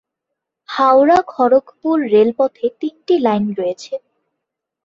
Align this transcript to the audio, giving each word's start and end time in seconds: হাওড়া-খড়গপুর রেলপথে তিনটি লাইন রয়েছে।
হাওড়া-খড়গপুর 0.69 1.97
রেলপথে 2.13 2.65
তিনটি 2.81 3.15
লাইন 3.19 3.45
রয়েছে। 3.59 3.93